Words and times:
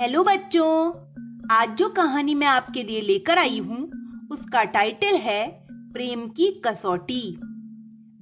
Hello 0.00 0.22
बच्चों, 0.24 0.90
आज 1.50 1.76
जो 1.76 1.88
कहानी 1.88 2.34
मैं 2.34 2.46
आपके 2.46 2.82
लिए 2.82 3.00
लेकर 3.00 3.38
आई 3.38 3.58
हूँ, 3.58 3.90
उसका 4.32 4.64
टाइटल 4.64 5.16
है 5.16 5.66
प्रेम 5.70 6.26
की 6.28 6.62
कसौटी। 6.66 7.36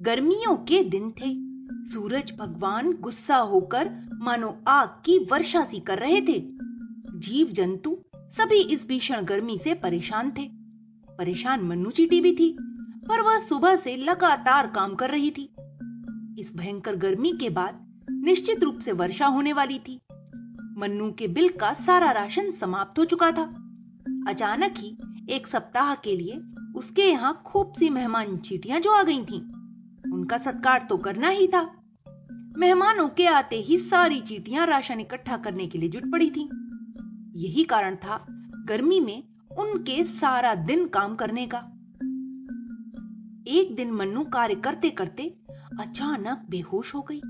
गर्मियों 0.01 0.55
के 0.55 0.83
दिन 0.83 1.11
थे, 1.11 1.29
सूरज 1.93 2.33
भगवान 2.39 2.91
गुस्सा 2.93 3.37
होकर 3.37 3.89
मानो 4.21 4.57
आग 4.67 4.87
की 4.87 5.17
वर्षा 5.31 5.63
सी 5.63 5.79
कर 5.79 5.97
रहे 5.97 6.21
थे। 6.21 6.39
जीव 7.19 7.47
जंतु 7.47 7.97
सभी 8.15 8.59
इस 8.59 8.87
भीषण 8.87 9.21
गर्मी 9.21 9.57
से 9.63 9.73
परेशान 9.73 10.31
थे। 10.31 10.49
परेशान 11.17 11.63
मन्नू 11.63 11.91
चीटी 11.91 12.21
भी 12.21 12.31
थी, 12.31 12.57
पर 13.07 13.21
वह 13.21 13.39
सुबह 13.39 13.75
से 13.75 13.95
लगातार 13.95 14.67
काम 14.67 14.95
कर 14.95 15.09
रही 15.09 15.31
थी। 15.31 15.49
इस 16.41 16.51
भयंकर 16.55 16.95
गर्मी 16.95 17.31
के 17.31 17.49
बाद 17.49 18.01
निश्चित 18.11 18.63
रूप 18.63 18.79
से 18.79 18.91
वर्षा 18.91 19.25
होने 19.25 19.53
वाली 19.53 19.79
थी। 19.79 19.99
मन्नू 20.79 21.11
के 21.11 21.27
बिल 21.27 21.49
का 21.49 21.73
सारा 21.73 22.11
राशन 22.11 22.51
समाप्त 22.51 22.99
हो 22.99 23.05
चुका 23.05 23.31
था 23.31 23.43
अचानक 24.27 24.77
ही 24.77 24.97
एक 25.29 25.47
सप्ताह 25.47 25.95
के 25.95 26.15
लिए 26.17 26.41
उसके 26.75 27.09
यहाँ 27.09 27.41
खूब 27.45 27.73
सी 27.79 27.89
मेहमान 27.89 28.37
चीटियाँ 28.37 28.79
जो 28.79 28.91
आ 28.91 29.03
गई 29.03 29.23
थीं। 29.23 29.41
उनका 30.13 30.37
सत्कार 30.37 30.85
तो 30.89 30.97
करना 30.97 31.29
ही 31.29 31.47
था 31.47 31.61
मेहमानों 32.57 33.07
के 33.09 33.25
आते 33.25 33.55
ही 33.55 33.77
सारी 33.79 34.19
चीटियाँ 34.21 34.65
राशन 34.67 34.99
इकट्ठा 34.99 35.37
करने 35.37 35.67
के 35.67 35.77
लिए 35.77 35.89
जुट 35.89 36.11
पड़ी 36.11 36.29
थीं। 36.31 36.47
यही 37.41 37.63
कारण 37.63 37.95
था 37.95 38.25
गर्मी 38.67 38.99
में 38.99 39.23
उनके 39.57 40.03
सारा 40.03 40.53
दिन 40.55 40.87
काम 40.87 41.15
करने 41.15 41.47
का 41.53 41.57
एक 43.47 43.75
दिन 43.75 43.91
मन्नू 43.91 44.23
कार्य 44.23 44.55
करते 44.55 44.89
करते 44.89 45.23
अचानक 45.79 46.45
बेहोश 46.49 46.95
हो 46.95 47.01
गई 47.01 47.21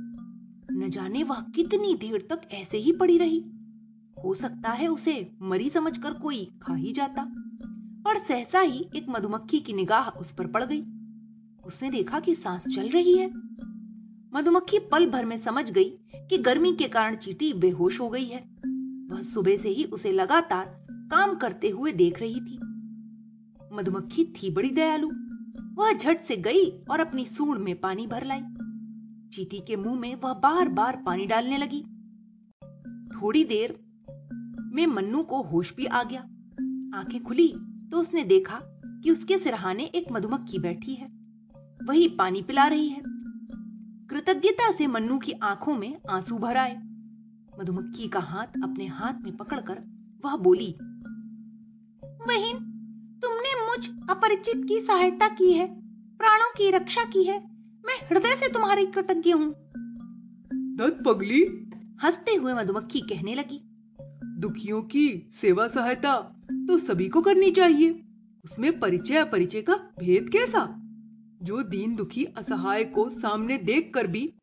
न 0.80 0.90
जाने 0.90 1.24
वह 1.24 1.42
कितनी 1.42 1.94
देर 1.94 2.28
तक 2.30 2.42
ऐसे 2.52 2.78
ही 2.78 2.92
पड़ी 2.92 3.18
रही। 3.18 3.46
हो 4.26 4.34
सकता 4.34 4.70
है 4.70 4.88
उसे 4.88 5.32
मरी 5.42 5.70
समझकर 5.70 6.14
कोई 6.14 6.46
खा 6.62 6.76
ही 6.76 6.92
जाता। 6.92 7.32
पर 8.06 8.18
सहसा 8.18 8.60
ही 8.60 8.90
एक 8.96 9.06
मधुमक्खी 9.10 9.60
की 9.60 9.74
निगाह 9.74 10.10
उस 10.10 10.32
पर 10.32 10.48
पड़ 10.48 10.64
गई। 10.64 10.82
उसने 11.66 11.90
देखा 11.90 12.20
कि 12.20 12.36
सांस 12.36 12.64
चल 12.76 12.90
रही 12.90 13.18
है। 13.18 13.32
मधुमक्खी 14.34 14.80
पल 14.80 15.10
भर 15.10 15.26
में 15.26 15.38
समझ 15.38 15.72
गई 15.72 15.90
कि 16.16 16.38
गर्मी 16.38 16.72
के 16.72 16.88
कारण 16.88 17.16
चीटी 17.16 17.54
बेहोश 17.54 18.00
हो 18.00 18.10
गई 18.10 18.26
है। 18.26 18.50
वह 19.12 19.24
सुबह 19.24 19.58
से 19.58 19.70
ही 19.70 19.84
उसे 19.84 20.12
लगातार 20.12 20.88
काम 20.92 21.36
करते 21.36 21.70
हुए 21.70 21.92
देख 21.92 22.20
रही 22.20 22.40
थी। 22.40 22.58
मधुमक्खी 23.74 24.26
थी 24.26 24.50
बड़ी 24.50 24.70
दयालु। 24.70 25.10
वह 25.74 25.94
झट 25.94 26.22
से 26.22 26.38
गई 26.38 26.84
और 26.92 27.00
अपनी 27.00 27.26
सूंड 27.26 27.60
में 27.60 27.80
पानी 27.80 28.08
भर 28.08 28.26
लाई। 28.26 28.42
चीटी 29.34 29.60
के 29.60 29.76
मुँह 29.76 30.00
में 30.00 30.16
वह 30.16 30.34
बार 30.34 30.70
बार 30.70 31.04
पानी 31.06 31.26
डालने 31.26 31.58
लगी। 31.58 31.82
थोड़ी 33.16 33.44
देर 33.44 33.80
में 34.74 34.86
मन्नू 34.88 35.24
को 35.24 35.42
होश 35.42 35.74
भी 35.76 35.86
आ 35.86 36.04
गया। 36.04 36.22
आँखें 37.00 37.24
खुली 37.24 37.48
तो 37.92 37.98
उसने 37.98 38.24
देखा 38.24 38.60
कि 39.04 39.12
उसके 39.12 39.38
सिरहाने 39.38 39.84
एक 39.86 40.12
मधुमक्खी 40.12 40.60
बैठी 40.60 40.96
है। 40.96 41.08
वही 41.84 42.08
पानी 42.08 42.42
पिला 42.42 42.68
रही 42.68 42.88
है। 42.90 43.02
कृतज्ञता 44.10 44.72
से 44.72 44.88
मन्नू 44.88 45.18
की 45.18 45.32
आँखों 45.32 45.76
में 45.76 46.02
आँसू 46.10 46.38
भर 46.38 46.58
आए। 46.58 46.76
मधुमक्खी 47.60 48.08
का 48.08 48.20
हाथ 48.20 48.48
अपने 48.64 48.86
हाथ 48.86 49.14
में 49.14 49.38
पकड़कर 49.38 49.82
वह 50.26 50.36
बोली, 50.36 50.76
बहन, 52.04 52.58
तुमने 53.24 53.68
मुझ 53.68 53.90
अपरिचित 54.10 54.66
की 54.68 54.80
सहायता 54.80 55.28
की 55.28 55.54
है, 55.54 55.68
प्राणों 56.18 56.52
की 56.58 56.72
रक्षा 56.72 57.04
की 57.04 57.24
है। 57.24 57.49
मैं 57.90 57.98
हृदय 57.98 58.36
से 58.36 58.48
तुम्हारी 58.48 58.86
कृतज्ञ 58.86 59.32
हूँ। 59.32 59.50
दत्त 60.78 61.04
पगली। 61.06 61.70
हँसते 62.04 62.36
हुए 62.36 62.54
मधुमक्खी 62.54 63.00
कहने 63.00 63.36
लगी। 63.36 63.62
दुखियों 64.40 64.82
की 64.82 65.30
सेवा 65.32 65.68
सहायता 65.68 66.16
तो 66.68 66.78
सभी 66.78 67.08
को 67.10 67.22
करनी 67.22 67.52
चाहिए। 67.52 67.90
उसमें 68.46 68.80
परिचय 68.80 69.16
अपरिचय 69.16 69.62
का 69.62 69.74
भेद 70.00 70.30
कैसा? 70.30 70.82
जो 71.44 71.64
दीन 71.64 71.96
दुखी 71.96 72.26
असहाय 72.26 72.84
को 72.84 73.10
सामने 73.10 73.58
देखकर 73.58 74.08
भी 74.08 74.34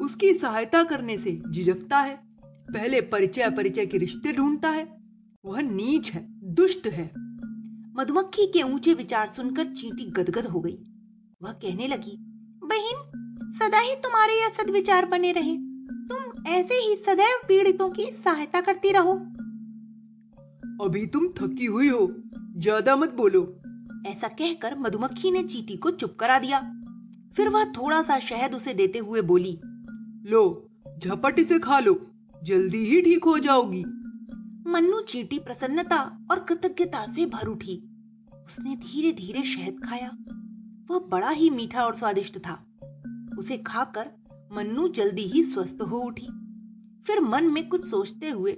उसकी 0.00 0.34
सहायता 0.34 0.82
करने 0.84 1.18
से 1.18 1.42
झिझकता 1.50 1.98
है 1.98 2.20
पहले 2.44 3.00
परिचय 3.00 3.42
अपरिचय 3.42 3.86
के 3.86 3.98
रिश्ते 3.98 4.32
ढूंढता 4.32 4.70
है 4.70 4.98
वह 5.44 5.60
नीच 5.60 6.10
है 6.12 6.26
दुष्ट 6.54 6.86
है। 6.86 7.10
मधुमक्खी 7.96 8.46
के 8.46 8.62
ऊँचे 8.62 8.94
विचार 8.94 9.28
सुनकर 9.28 9.64
चींटी 9.64 10.04
गदगद 10.04 10.46
हो 10.46 10.60
गई। 10.60 10.78
वह 11.42 11.52
कहने 11.52 11.86
लगी 11.86 12.27
बहन 12.68 13.52
सदा 13.58 13.78
ही 13.78 13.94
तुम्हारे 13.96 14.34
यह 14.34 14.48
सदविचार 14.58 15.06
बने 15.06 15.32
रहे। 15.32 15.56
तुम 16.08 16.48
ऐसे 16.48 16.74
ही 16.76 16.94
सदैव 16.96 17.46
पीड़ितों 17.48 17.88
की 17.90 18.10
सहायता 18.14 18.60
करती 18.60 18.92
रहो। 18.92 19.12
अभी 20.80 21.06
तुम 21.06 21.28
थकी 21.38 21.66
हुई 21.66 21.88
हो 21.88 22.06
ज़्यादा 22.56 22.96
मत 22.96 23.12
बोलो। 23.12 23.42
ऐसा 24.06 24.28
कहकर 24.28 24.78
मधुमक्खी 24.78 25.30
ने 25.30 25.42
चीटी 25.44 25.76
को 25.76 25.90
चुप 25.92 26.16
करा 26.20 26.38
दिया। 26.38 26.60
फिर 27.36 27.48
वह 27.48 27.64
थोड़ा 27.72 28.02
सा 28.02 28.18
शहद 28.18 28.54
उसे 28.54 28.74
देते 28.74 28.98
हुए 28.98 29.20
बोली 29.22 29.58
लो 30.30 30.42
झपट 30.98 31.38
इसे 31.38 31.58
खा 31.58 31.78
लो 31.80 31.98
जल्दी 32.42 32.84
ही 32.86 33.00
ठीक 33.02 33.24
हो 33.24 33.38
जाओगी। 33.38 33.84
मन्नू 34.66 35.00
चीटी 35.02 35.38
प्रसन्नता 35.38 36.00
और 36.30 36.40
कृतज्ञता 36.40 37.04
से 37.06 37.26
भर 37.26 37.46
उठी। 37.46 37.76
उसने 38.46 38.76
धीरे 38.76 39.12
धीरे 39.12 39.42
शहद 39.46 39.80
खाया। 39.84 40.10
वह 40.90 40.98
बड़ा 40.98 41.30
ही 41.30 41.50
मीठा 41.50 41.84
और 41.84 41.96
स्वादिष्ट 41.96 42.38
था। 42.38 42.64
उसे 43.38 43.58
खाकर 43.58 44.10
मन्नू 44.52 44.88
जल्दी 44.88 45.22
ही 45.22 45.42
स्वस्थ 45.44 45.82
हो 45.82 45.98
उठी। 45.98 46.26
फिर 47.06 47.20
मन 47.20 47.44
में 47.44 47.68
कुछ 47.68 47.90
सोचते 47.90 48.30
हुए 48.30 48.52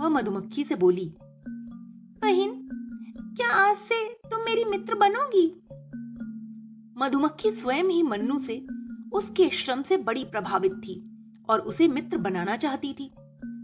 वह 0.00 0.08
मधुमक्खी 0.08 0.64
से 0.64 0.74
बोली, 0.74 1.14
बहन, 2.22 2.68
क्या 3.36 3.48
आज 3.48 3.76
से 3.76 4.04
तुम 4.30 4.40
मेरी 4.40 4.64
मित्र 4.64 4.94
बनोगी? 4.94 5.46
मधुमक्खी 6.98 7.52
स्वयं 7.52 7.84
ही 7.84 8.02
मन्नू 8.02 8.38
से 8.38 8.66
उसके 9.12 9.48
श्रम 9.50 9.82
से 9.82 9.96
बड़ी 9.96 10.24
प्रभावित 10.24 10.72
थी 10.72 11.10
और 11.48 11.60
उसे 11.60 11.88
मित्र 11.88 12.16
बनाना 12.16 12.56
चाहती 12.56 12.92
थी। 12.92 13.10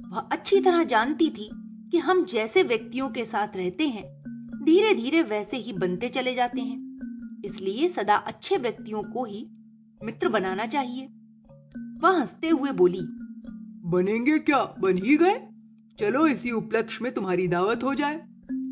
वह 0.09 0.19
अच्छी 0.33 0.61
तरह 0.61 0.85
जानती 0.85 1.31
थी 1.31 1.51
कि 1.91 1.99
हम 1.99 2.25
जैसे 2.25 2.63
व्यक्तियों 2.63 3.09
के 3.09 3.25
साथ 3.25 3.57
रहते 3.57 3.89
हैं 3.89 4.05
धीरे 4.65 4.95
धीरे 4.95 5.23
वैसे 5.23 5.57
ही 5.57 5.73
बनते 5.73 6.09
चले 6.09 6.35
जाते 6.35 6.61
हैं। 6.61 6.86
इसलिए 7.45 7.89
सदा 7.89 8.17
अच्छे 8.17 8.57
व्यक्तियों 8.57 9.03
को 9.03 9.25
ही 9.25 9.51
मित्र 10.05 10.29
बनाना 10.29 10.67
चाहिए। 10.67 11.07
वह 12.01 12.21
हँसते 12.21 12.49
हुए 12.49 12.73
बोली 12.73 13.01
बनेंगे 13.89 14.39
क्या? 14.39 14.75
बन 14.81 14.99
ही 14.99 15.17
गए? 15.17 15.49
चलो 16.01 16.27
इसी 16.27 16.51
उपलक्ष्य 16.51 16.99
में 17.03 17.15
तुम्हारी 17.15 17.49
दावत 17.49 17.85
हो 17.85 17.95
जाए। 17.95 18.17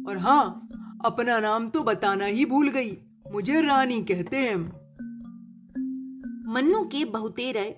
और 0.08 0.18
हाँ 0.18 0.68
अपना 1.04 1.38
नाम 1.40 1.68
तो 1.68 1.82
बताना 1.82 2.24
ही 2.24 2.46
भूल 2.46 2.68
गई। 2.68 2.98
मुझे 3.32 3.60
रानी 3.60 4.02
कहते 4.02 4.36
हैं। 4.36 4.56
मन्नू 6.52 6.84
के 6.84 7.04
बहुतेरे 7.04 7.76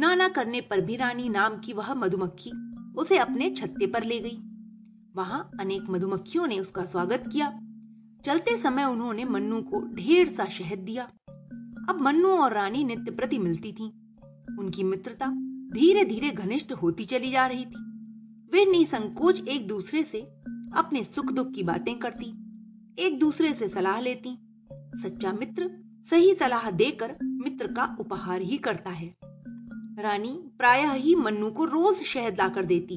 नाना 0.00 0.28
करने 0.28 0.60
पर 0.60 0.80
भी 0.80 0.96
रानी 0.96 1.28
नाम 1.28 1.58
की 1.58 1.72
वह 1.72 1.94
मधुमक्खी 1.94 2.52
उसे 2.96 3.18
अपने 3.18 3.50
छत्ते 3.50 3.86
पर 3.86 4.04
ले 4.04 4.20
गई। 4.20 4.42
वहाँ 5.16 5.50
अनेक 5.60 5.82
मधुमक्खियों 5.90 6.46
ने 6.46 6.60
उसका 6.60 6.84
स्वागत 6.84 7.24
किया। 7.32 7.60
चलते 8.24 8.56
समय 8.56 8.84
उन्होंने 8.84 9.24
मन्नू 9.24 9.60
को 9.62 9.80
ढेर 9.94 10.28
सा 10.28 10.44
शहद 10.44 10.78
दिया। 10.78 11.04
अब 11.88 11.98
मन्नू 12.00 12.28
और 12.28 12.52
रानी 12.52 12.84
नित्य 12.84 13.10
प्रति 13.10 13.38
मिलती 13.38 13.72
थीं। 13.72 13.90
उनकी 14.58 14.82
मित्रता 14.84 15.26
धीरे 15.72 16.04
धीरे 16.04 16.30
घनिष्ठ 16.30 16.72
होती 16.72 17.04
चली 17.04 17.30
जा 17.30 17.46
रही 17.46 17.64
थी। 17.64 17.84
वे 18.52 18.64
निसंकोच 18.64 19.40
एक 19.48 19.66
दूसरे 19.68 20.02
से 20.02 20.20
अपने 20.76 21.04
सुख 21.04 21.32
दुख 21.32 21.52
की 21.52 21.62
बातें 21.62 21.98
करती, 21.98 22.26
एक 22.98 23.18
दूसरे 23.18 23.52
से 23.54 23.68
सलाह 23.68 24.00
लेती। 24.00 24.36
सच्चा 25.02 25.32
मित्र 25.32 25.70
सही 26.10 26.34
सलाह 26.34 26.70
देकर 26.70 27.16
मित्र 27.24 27.66
का 27.66 27.96
उपहार 28.00 28.40
ही 28.40 28.56
करता 28.56 28.90
है। 28.90 29.14
रानी 29.98 30.32
प्रायः 30.58 30.92
ही 30.92 31.14
मन्नू 31.14 31.50
को 31.50 31.64
रोज 31.64 32.02
शहद 32.04 32.38
लाकर 32.38 32.64
देती, 32.64 32.96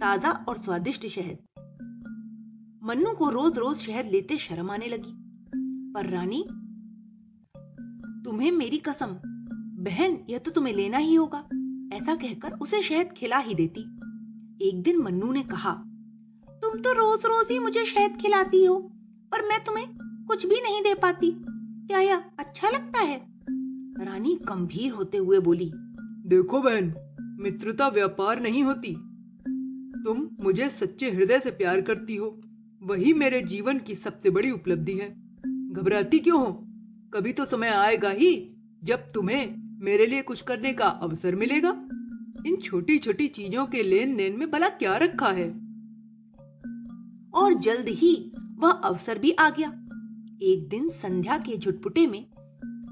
ताज़ा 0.00 0.30
और 0.48 0.58
स्वादिष्ट 0.58 1.06
शहद। 1.06 1.38
मन्नू 2.86 3.12
को 3.12 3.28
रोज 3.30 3.58
रोज 3.58 3.76
शहद 3.76 4.06
लेते 4.06 4.36
शर्म 4.38 4.70
आने 4.70 4.86
लगी। 4.86 5.12
पर 5.92 6.08
रानी, 6.10 6.42
तुम्हें 8.24 8.50
मेरी 8.52 8.78
कसम, 8.78 9.14
बहन, 9.84 10.18
यह 10.30 10.38
तो 10.38 10.50
तुम्हें 10.50 10.74
लेना 10.74 10.98
ही 10.98 11.14
होगा। 11.14 11.38
ऐसा 11.96 12.14
कहकर 12.14 12.52
उसे 12.52 12.82
शहद 12.82 13.12
खिला 13.12 13.38
ही 13.38 13.54
देती। 13.54 13.80
एक 14.68 14.82
दिन 14.82 15.00
मन्नू 15.02 15.32
ने 15.32 15.42
कहा, 15.42 15.72
तुम 16.48 16.78
तो 16.78 16.92
रोज 16.92 17.26
रोज 17.26 17.50
ही 17.50 17.58
मुझे 17.58 17.84
शहद 17.84 18.16
खिलाती 18.16 18.64
हो, 18.64 18.78
पर 19.32 19.48
मैं 19.48 19.64
तुम्हें 19.64 19.86
कुछ 20.28 20.46
भी 20.46 20.60
नहीं 20.60 20.82
दे 20.82 20.94
पाती। 20.94 21.34
क्या 21.86 22.00
यह 22.00 22.24
अच्छा 22.38 22.68
लगता 22.68 23.00
है? 23.00 23.18
रानी 24.04 24.38
गंभीर 24.44 24.92
होते 24.92 25.18
हुए 25.18 25.40
बोली, 25.40 25.72
देखो 26.26 26.62
बहन, 26.62 26.94
मित्रता 27.40 27.88
व्यापार 27.88 28.40
नहीं 28.40 28.62
होती। 28.62 28.94
तुम 30.04 30.28
मुझे 30.40 30.68
सच्चे 30.70 31.10
हृदय 31.10 31.40
से 31.40 31.50
प्यार 31.50 31.80
करती 31.80 32.16
हो। 32.16 32.40
वही 32.84 33.12
मेरे 33.12 33.42
जीवन 33.42 33.78
की 33.78 33.94
सबसे 33.94 34.30
बड़ी 34.30 34.50
उपलब्धि 34.50 34.92
है। 34.92 35.10
घबराती 35.72 36.18
क्यों 36.18 36.40
हो? 36.40 36.52
कभी 37.14 37.32
तो 37.32 37.44
समय 37.44 37.68
आएगा 37.68 38.10
ही 38.10 38.56
जब 38.84 38.96
तुम्हें 38.96 39.54
मेरे 39.84 40.06
लिए 40.06 40.22
कुछ 40.22 40.40
करने 40.40 40.72
का 40.72 40.84
अवसर 40.84 41.34
मिलेगा। 41.34 41.88
इन 42.46 42.56
छोटी 42.56 42.98
छोटी 42.98 43.28
चीज़ों 43.28 43.66
के 43.66 43.82
लेन 43.82 44.16
देन 44.16 44.38
में 44.38 44.50
भला 44.50 44.68
क्या 44.68 44.96
रखा 44.96 45.28
है? 45.28 45.48
और 47.34 47.54
जल्द 47.54 47.88
ही 47.88 48.32
वह 48.54 48.70
अवसर 48.70 49.18
भी 49.18 49.30
आ 49.30 49.50
गया। 49.50 49.68
एक 50.42 50.68
दिन 50.68 50.88
संध्या 50.88 51.38
के 51.38 51.58
झुटपुटे 51.58 52.06
में 52.06 52.26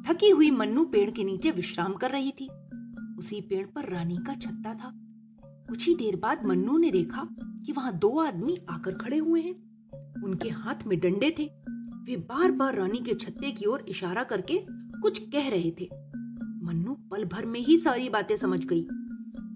थकी 0.09 0.31
हुई 0.31 0.51
मन्नू 0.51 0.85
पेड़ 0.85 1.11
के 1.11 1.25
नीचे 1.25 1.51
विश्राम 1.51 1.93
कर 1.93 2.11
रही 2.11 2.31
थी। 2.31 2.49
उसी 3.19 3.41
पेड़ 3.41 3.67
पर 3.67 3.89
रानी 3.89 4.17
का 4.27 4.35
छत्ता 4.35 4.75
था। 4.75 4.93
कुछ 5.45 5.89
ही 5.89 5.95
देर 5.95 6.17
बाद 6.17 6.47
मन्नू 6.47 6.79
ने 6.79 6.91
देखा 6.91 7.29
कि 7.41 7.73
वहाँ 7.73 7.99
दो 7.99 8.21
आदमी 8.21 8.57
आकर 8.71 8.95
खड़े 8.95 9.17
हुए 9.17 9.41
हैं। 9.41 9.62
उनके 10.25 10.49
हाथ 10.49 10.87
में 10.87 11.01
डंडे 11.01 11.35
थे। 11.39 11.51
वे 12.05 12.17
बार 12.17 12.53
बार 12.53 12.75
रानी 12.75 12.99
के 12.99 13.15
छत्ते 13.15 13.51
की 13.51 13.65
ओर 13.65 13.85
इशारा 13.89 14.23
करके 14.25 14.59
कुछ 14.71 15.19
कह 15.29 15.49
रहे 15.49 15.71
थे। 15.71 15.89
मन्नू 16.63 16.95
पल 17.11 17.25
भर 17.25 17.47
में 17.47 17.61
ही 17.61 17.79
सारी 17.79 18.09
बातें 18.09 18.37
समझ 18.37 18.65
गई। 18.65 18.87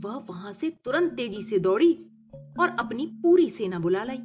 वह 0.01 0.27
वहाँ 0.31 0.53
से 0.53 0.71
तुरंत 0.71 1.13
तेज़ी 1.13 1.43
से 1.43 1.59
दौड़ी 1.59 1.93
और 2.61 2.69
अपनी 2.69 3.07
पूरी 3.07 3.51
सेना 3.51 3.79
बुला 3.79 4.05
लाई। 4.05 4.19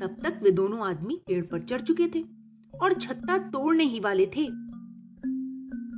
तब 0.00 0.16
तक 0.22 0.40
वे 0.42 0.50
दोनों 0.50 0.86
आदमी 0.86 1.14
पेड़ 1.26 1.44
पर 1.44 1.62
चढ़ 1.62 1.80
चुके 1.80 2.06
थे 2.14 2.24
और 2.82 2.94
छत्ता 2.94 3.38
तोड़ने 3.38 3.84
ही 3.84 4.00
वाले 4.00 4.26
थे। 4.26 4.46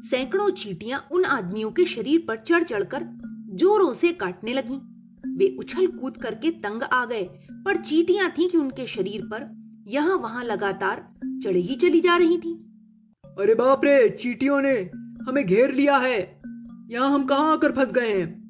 सैकड़ों 0.09 0.51
चीटियाँ 0.51 1.09
उन 1.13 1.25
आदमियों 1.25 1.71
के 1.71 1.85
शरीर 1.85 2.25
पर 2.29 2.37
चढ़ 2.37 2.63
चढ़कर 2.63 3.05
जोरों 3.51 3.93
से 3.93 4.13
काटने 4.13 4.53
लगी। 4.53 4.90
वे 5.41 5.57
उछल 5.59 5.87
कूद 5.87 6.17
करके 6.17 6.51
तंग 6.51 6.83
आ 6.83 7.05
गए 7.05 7.25
पर 7.65 7.77
चीटियाँ 7.77 8.31
थी 8.31 8.49
कि 8.49 8.59
उनके 8.59 8.87
शरीर 8.87 9.23
पर। 9.23 9.61
यहाँ 9.87 10.17
वहाँ 10.17 10.45
लगातार 10.45 11.09
चढ़ी 11.45 11.61
ही 11.61 11.77
चली 11.77 12.01
जा 12.01 12.17
रही 12.17 12.39
थी। 12.39 12.53
अरे 13.39 13.55
बाप 13.55 13.85
रे 13.85 14.09
चीटियों 14.09 14.61
ने 14.63 14.91
हमें 15.25 15.47
घेर 15.47 15.73
लिया 15.73 15.97
है। 15.97 16.43
यहाँ 16.91 17.11
हम 17.11 17.25
कहाँ 17.25 17.53
आकर 17.53 17.73
फंस 17.73 17.93
गए 17.93 18.13
हैं? 18.19 18.41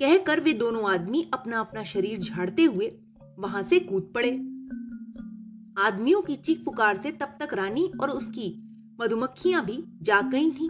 कहकर 0.00 0.40
वे 0.40 0.52
दोनों 0.52 0.90
आदमी 0.90 1.30
अपना 1.34 1.60
अपना 1.60 1.84
शरीर 1.84 2.18
झाड़ते 2.18 2.64
हुए 2.64 2.92
वहाँ 3.38 3.62
से 3.62 3.78
कूद 3.80 4.12
पड़े। 4.14 4.30
आदमियों 5.78 6.22
की 6.22 6.36
चीख 6.36 6.64
पुकार 6.64 7.00
से 7.02 7.12
तब 7.12 7.36
तक 7.40 7.54
रानी 7.54 7.90
और 8.00 8.10
उसकी 8.10 8.48
मधुमक्खियाँ 9.00 9.64
भी 9.64 9.84
जाग 10.02 10.30
गई 10.30 10.50
थीं। 10.50 10.68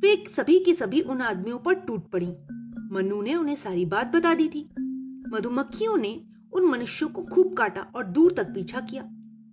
वे 0.00 0.24
सभी 0.36 0.58
की 0.58 0.74
सभी 0.74 1.00
उन 1.00 1.20
आदमियों 1.20 1.58
पर 1.58 1.74
टूट 1.74 2.10
पड़ी। 2.10 2.32
मनु 2.92 3.22
ने 3.22 3.34
उन्हें 3.34 3.56
सारी 3.56 3.84
बात 3.86 4.16
बता 4.16 4.34
दी 4.34 4.48
थी। 4.48 4.71
मधुमक्खियों 5.32 5.96
ने 5.96 6.20
उन 6.52 6.64
मनुष्यों 6.64 7.08
को 7.08 7.22
खूब 7.22 7.56
काटा 7.56 7.80
और 7.96 8.04
दूर 8.04 8.32
तक 8.32 8.44
पीछा 8.44 8.80
किया, 8.80 9.02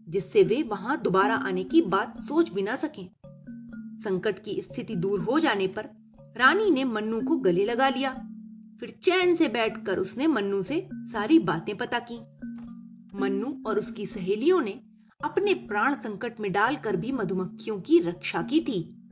जिससे 0.09 0.43
वे 0.43 0.63
वहाँ 0.63 1.01
दोबारा 1.01 1.35
आने 1.35 1.63
की 1.63 1.81
बात 1.81 2.19
सोच 2.19 2.53
भी 2.53 2.61
ना 2.61 2.75
सके। 2.75 3.03
संकट 4.03 4.43
की 4.43 4.61
स्थिति 4.61 4.95
दूर 4.95 5.19
हो 5.19 5.39
जाने 5.39 5.67
पर 5.67 5.89
रानी 6.37 6.69
ने 6.71 6.83
मन्नू 6.83 7.21
को 7.21 7.37
गले 7.37 7.65
लगा 7.65 7.89
लिया। 7.89 8.11
फिर 8.79 8.99
चैन 9.03 9.35
से 9.35 9.47
बैठकर 9.47 9.99
उसने 9.99 10.27
मन्नू 10.27 10.63
से 10.63 10.89
सारी 10.93 11.39
बातें 11.39 11.77
पता 11.77 11.99
की। 12.11 12.19
मन्नू 13.19 13.63
और 13.67 13.79
उसकी 13.79 14.05
सहेलियों 14.05 14.61
ने 14.61 14.79
अपने 15.23 15.53
प्राण 15.53 15.95
संकट 15.95 16.39
में 16.39 16.51
डालकर 16.51 16.95
भी 16.95 17.11
मधुमक्खियों 17.11 17.79
की 17.81 17.99
रक्षा 17.99 18.41
की 18.41 18.59
थी। 18.59 19.07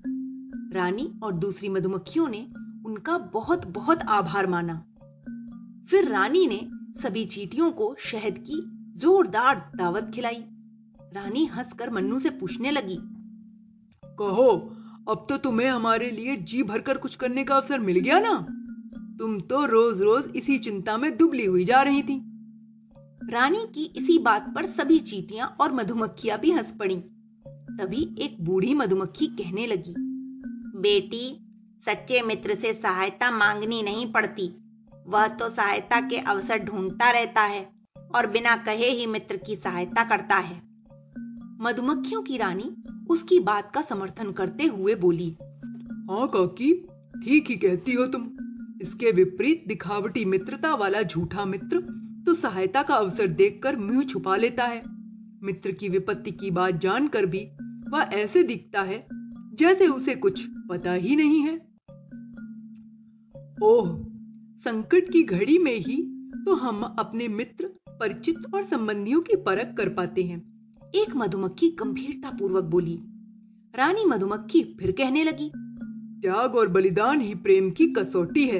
रानी 0.74 1.20
और 1.24 1.34
दूसरी 1.34 1.70
मधुमक्खियों 1.70 2.28
ने 2.30 2.48
उनका 2.86 3.18
बहुत 3.18 3.68
बहुत 3.68 4.02
आभार 4.02 4.48
माना। 4.48 4.84
फिर 5.90 6.08
रानी 6.08 6.46
ने 6.48 6.60
सभी 7.02 7.26
चीटियों 7.26 7.72
को 7.72 7.96
शहद 8.00 8.38
की 8.40 8.62
जोरदार 9.00 9.72
दावत 9.76 10.12
खिलाई। 10.16 10.44
रानी 11.14 11.46
हंसकर 11.46 11.90
मन्नू 11.90 12.20
से 12.20 12.30
पूछने 12.30 12.72
लगी, 12.72 12.98
कहो, 14.04 14.50
अब 15.10 15.26
तो 15.30 15.38
तुम्हें 15.38 15.68
हमारे 15.68 16.10
लिए 16.12 16.36
जी 16.36 16.64
भरकर 16.64 16.98
कुछ 16.98 17.16
करने 17.16 17.44
का 17.44 17.56
अवसर 17.56 17.80
मिल 17.80 18.00
गया 18.00 18.20
ना? 18.20 18.34
तुम 19.20 19.40
तो 19.42 19.66
रोज 19.66 20.02
रोज 20.02 20.32
इसी 20.36 20.58
चिंता 20.60 20.98
में 20.98 21.18
दुबली 21.18 21.46
हुई 21.46 21.64
जा 21.66 21.82
रही 21.82 22.02
थी। 22.02 22.22
रानी 23.32 23.66
की 23.76 23.86
इसी 23.96 24.18
बात 24.20 24.52
पर 24.56 24.66
सभी 24.66 25.00
चीटियाँ 25.00 25.56
और 25.62 25.74
मधुमक्खियाँ 25.74 26.40
भी 26.40 26.52
हंस 26.52 26.74
पड़ी। 26.80 26.96
तभी 27.46 28.04
एक 28.20 28.38
बूढ़ी 28.42 28.74
मधुमक्खी 28.74 29.28
कहने 29.36 29.66
लगी, 29.68 29.94
बेटी, 30.82 31.26
सच्चे 31.86 32.22
मित्र 32.22 32.56
से 32.56 32.74
सहायता 32.74 33.32
मांगनी 33.32 33.82
नहीं 33.82 34.12
पड़ती। 34.12 34.48
वह 35.08 35.28
तो 35.28 35.50
सहायता 35.50 36.00
के 36.02 36.18
अवसर 36.20 36.58
ढूंढता 36.60 37.10
रहता 37.12 37.42
है 37.42 37.68
और 38.16 38.28
बिना 38.28 38.56
कहे 38.58 38.90
ही 38.90 39.06
मित्र 39.06 39.38
की 39.38 39.56
सहायता 39.56 40.04
करता 40.04 40.36
है। 40.36 40.56
मधुमक्खियों 41.62 42.22
की 42.22 42.38
रानी 42.38 42.76
उसकी 43.10 43.40
बात 43.40 43.72
का 43.72 43.82
समर्थन 43.82 44.32
करते 44.32 44.64
हुए 44.64 44.96
बोली 44.96 45.30
हाँ 46.10 46.28
काकी, 46.28 46.74
ठीक 47.24 47.50
ही 47.50 47.56
कहती 47.56 47.94
हो 47.94 48.06
तुम। 48.08 48.28
इसके 48.82 49.12
विपरीत 49.12 49.64
दिखावटी 49.68 50.26
मित्रता 50.26 50.74
वाला 50.76 51.02
झूठा 51.02 51.46
मित्र 51.46 51.80
तो 52.26 52.34
सहायता 52.34 52.84
का 52.84 52.96
अवसर 52.96 53.28
देखकर 53.28 53.76
मुँह 53.76 54.04
छुपा 54.04 54.36
लेता 54.36 54.64
है। 54.64 54.82
मित्र 55.44 55.72
की 55.72 55.90
विपत्ति 55.90 56.32
की 56.32 56.52
बात 56.52 56.76
जानकर 56.76 57.26
भी 57.26 57.46
वह 57.90 58.10
ऐसे 58.14 58.44
दिखता 58.44 58.82
है 58.82 59.06
जैसे 59.54 59.88
उसे 59.88 60.16
कुछ 60.16 60.46
पता 60.70 60.94
ही 60.94 61.16
नहीं 61.16 61.42
है। 61.42 61.56
ओह 63.64 64.07
संकट 64.66 65.10
की 65.12 65.24
घड़ी 65.24 65.58
में 65.58 65.76
ही 65.76 65.98
तो 66.46 66.54
हम 66.54 66.82
अपने 67.00 67.28
मित्र, 67.28 67.66
परिचित 67.90 68.36
और 68.54 68.64
संबंधियों 68.66 69.22
की 69.22 69.36
परख 69.36 69.74
कर 69.78 69.90
पाते 69.90 70.24
हैं। 70.24 70.40
एक 70.96 71.16
मधुमक्खी 71.16 71.70
गंभीरता 71.70 72.30
पूर्वक 72.30 72.64
बोली। 72.64 72.96
रानी 73.74 74.06
मधुमक्खी 74.06 74.64
फिर 74.80 74.92
कहने 74.92 75.24
लगी, 75.24 75.52
त्याग 76.22 76.56
और 76.56 76.68
बलिदान 76.68 77.22
ही 77.22 77.36
प्रेम 77.36 77.72
की 77.72 77.88
कसौटी 77.88 78.46
है। 78.46 78.60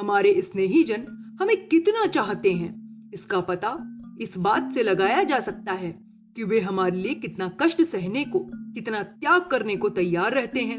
हमारे 0.00 0.40
स्नेही 0.42 0.82
जन 0.84 1.06
हमें 1.40 1.56
कितना 1.68 2.06
चाहते 2.06 2.52
हैं। 2.52 3.10
इसका 3.14 3.40
पता 3.40 3.76
इस 4.20 4.36
बात 4.38 4.74
से 4.74 4.82
लगाया 4.82 5.22
जा 5.22 5.40
सकता 5.40 5.72
है 5.72 5.92
कि 6.36 6.44
वे 6.44 6.60
हमारे 6.60 6.96
लिए 6.96 7.14
कितना 7.14 7.48
कष्ट 7.60 7.82
सहने 7.82 8.24
को, 8.24 8.38
कितना 8.54 9.02
त्याग 9.02 9.46
करने 9.50 9.76
को 9.76 9.88
तैयार 9.88 10.32
रहते 10.32 10.60
हैं। 10.60 10.78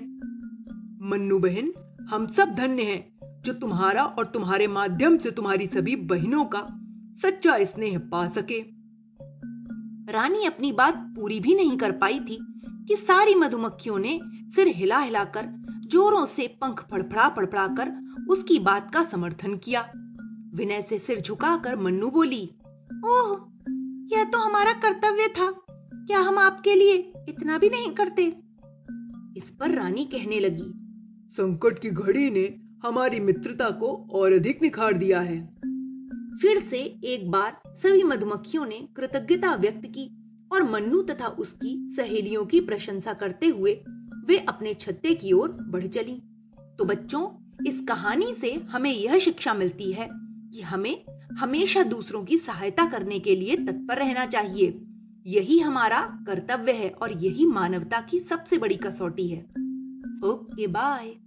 मन्नू 1.01 1.39
बहन, 1.39 1.73
हम 2.09 2.27
सब 2.27 2.55
धन्य 2.55 2.83
हैं। 2.83 3.12
जो 3.43 3.53
तुम्हारा 3.53 4.03
और 4.03 4.25
तुम्हारे 4.25 4.67
माध्यम 4.67 5.17
से 5.17 5.31
तुम्हारी 5.31 5.67
सभी 5.67 5.95
बहनों 5.95 6.45
का 6.45 6.67
सच्चा 7.21 7.57
स्नेह 7.63 7.97
पा 8.11 8.27
सके। 8.29 8.59
रानी 10.11 10.45
अपनी 10.45 10.71
बात 10.71 10.95
पूरी 11.15 11.39
भी 11.39 11.55
नहीं 11.55 11.77
कर 11.77 11.91
पाई 11.91 12.19
थी 12.19 12.37
कि 12.87 12.95
सारी 12.95 13.35
मधुमक्खियों 13.35 13.99
ने 13.99 14.19
सिर 14.55 14.67
हिला 14.67 14.99
हिलाकर 14.99 15.45
जोरों 15.85 16.25
से 16.25 16.47
पंख 16.61 16.85
फड़फड़ा 16.91 17.27
फड़फड़ा 17.29 17.67
कर 17.67 17.91
उसकी 18.29 18.59
बात 18.59 18.93
का 18.93 19.03
समर्थन 19.03 19.55
किया। 19.57 19.81
विनय 20.55 20.81
से 20.81 20.99
सिर 20.99 21.21
झुकाकर 21.21 21.75
मन्नू 21.75 22.09
बोली, 22.09 22.43
ओह, 23.05 23.29
यह 24.13 24.23
तो 24.23 24.37
हमारा 24.37 24.73
कर्तव्य 24.73 25.27
था। 25.27 25.51
क्या 26.07 26.19
हम 26.19 26.37
आपके 26.37 26.75
लिए 26.75 26.95
इतना 27.29 27.57
भी 27.57 27.69
नहीं 27.69 27.89
करते? 27.91 28.25
इस 29.37 29.49
पर 29.49 29.71
रानी 29.71 30.05
कहने 30.05 30.39
लगी, 30.39 30.71
संकट 31.33 31.79
की 31.79 31.89
घड़ी 31.89 32.29
ने 32.31 32.43
हमारी 32.85 33.19
मित्रता 33.19 33.69
को 33.69 34.07
और 34.11 34.33
अधिक 34.33 34.61
निखार 34.61 34.93
दिया 34.93 35.21
है। 35.21 35.55
फिर 36.41 36.63
से 36.69 36.99
एक 37.03 37.31
बार 37.31 37.61
सभी 37.67 38.03
मधुमक्खियों 38.03 38.65
ने 38.65 38.87
कृतज्ञता 38.95 39.55
व्यक्त 39.55 39.85
की 39.85 40.17
और 40.51 40.63
मन्नू 40.63 41.01
तथा 41.01 41.27
उसकी 41.27 41.93
सहेलियों 41.95 42.45
की 42.45 42.59
प्रशंसा 42.61 43.13
करते 43.13 43.47
हुए 43.47 43.83
वे 44.25 44.37
अपने 44.37 44.73
छत्ते 44.73 45.13
की 45.13 45.31
ओर 45.31 45.51
बढ़ 45.51 45.87
चली। 45.87 46.21
तो 46.77 46.85
बच्चों, 46.85 47.27
इस 47.67 47.85
कहानी 47.87 48.33
से 48.33 48.53
हमें 48.53 48.91
यह 48.91 49.19
शिक्षा 49.19 49.53
मिलती 49.53 49.91
है 49.91 50.09
कि 50.53 50.61
हमें 50.61 51.05
हमेशा 51.37 51.83
दूसरों 51.83 52.23
की 52.25 52.37
सहायता 52.37 52.85
करने 52.85 53.19
के 53.19 53.35
लिए 53.35 53.55
तत्पर 53.55 53.97
रहना 53.97 54.25
चाहिए। 54.25 54.81
यही 55.27 55.59
हमारा 55.59 56.01
कर्तव्य 56.27 56.71
है 56.71 56.89
और 56.89 57.23
यही 57.23 57.45
मानवता 57.45 58.01
की 58.01 58.19
सबसे 58.19 58.57
बड़ी 58.57 58.75
कसौटी 58.75 59.27
है। 59.27 59.41
Okay, 60.25 60.67
bye. 60.67 61.22